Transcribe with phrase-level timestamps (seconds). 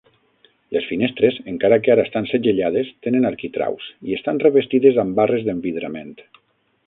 [0.75, 6.17] Les finestres, encara que ara estan segellades, tenen arquitraus i estan revestides amb barres d'envidrament.